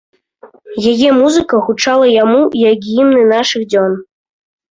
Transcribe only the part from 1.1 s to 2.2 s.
музыка гучала